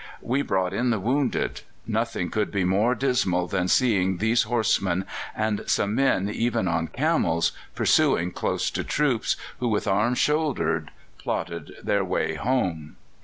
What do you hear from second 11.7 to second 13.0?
their way back."